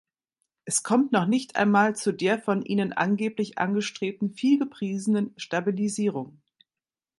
Es 0.65 0.81
kommt 0.81 1.11
noch 1.11 1.27
nicht 1.27 1.55
einmal 1.55 1.95
zu 1.95 2.11
der 2.11 2.39
von 2.39 2.63
ihnen 2.63 2.91
angeblich 2.91 3.59
angestrebten 3.59 4.31
vielgepriesenen 4.33 5.31
Stabilisierung. 5.37 6.41